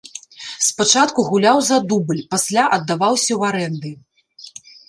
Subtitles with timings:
[0.67, 3.91] Спачатку гуляў за дубль, пасля аддаваўся ў арэнды.